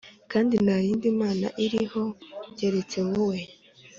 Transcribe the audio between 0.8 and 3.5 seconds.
yindi mana iriho keretse wowe